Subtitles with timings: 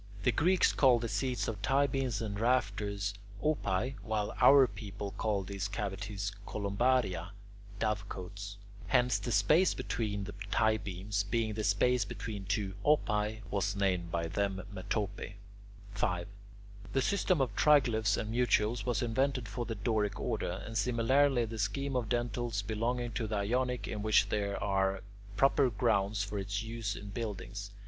[0.23, 5.11] The Greeks call the seats of tie beams and rafters [Greek: opai], while our people
[5.11, 7.33] call these cavities columbaria
[7.79, 8.55] (dovecotes).
[8.87, 14.09] Hence, the space between the tie beams, being the space between two "opae," was named
[14.11, 15.33] by them [Greek: metope].
[15.91, 16.27] 5.
[16.93, 21.59] The system of triglyphs and mutules was invented for the Doric order, and similarly the
[21.59, 25.03] scheme of dentils belongs to the Ionic, in which there are
[25.37, 27.69] proper grounds for its use in buildings.